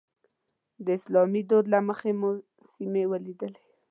د 0.85 0.87
اسلامي 0.97 1.41
دود 1.49 1.65
له 1.73 1.79
مخې 1.87 2.11
مو 2.19 2.31
سیمې 2.71 3.03
ولیدې. 3.11 3.49